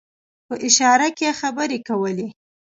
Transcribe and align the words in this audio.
په 0.47 0.55
اشاره 0.67 1.07
کې 1.17 1.37
خبرې 1.39 1.79
کولې. 1.87 2.27